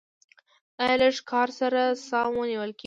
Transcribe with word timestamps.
ایا 0.81 0.95
لږ 1.01 1.15
کار 1.31 1.47
سره 1.59 1.81
ساه 2.09 2.27
مو 2.33 2.43
نیول 2.49 2.71
کیږي؟ 2.71 2.79